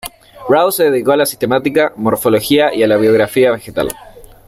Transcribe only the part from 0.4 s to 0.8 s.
Rauh